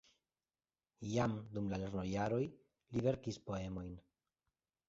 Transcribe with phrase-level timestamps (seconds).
[1.09, 3.97] Jam dum la lernojaroj li verkis poemojn.